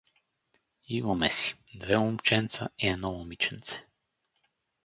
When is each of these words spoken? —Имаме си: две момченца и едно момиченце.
—Имаме 0.95 1.29
си: 1.31 1.55
две 1.75 1.97
момченца 1.97 2.67
и 2.79 2.87
едно 2.87 3.11
момиченце. 3.11 3.85